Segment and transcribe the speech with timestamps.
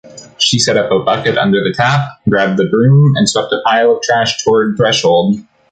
[0.39, 4.01] She set a bucket under the tap, grabbed the broom, and swept a pile of
[4.01, 5.35] trash toward threshold.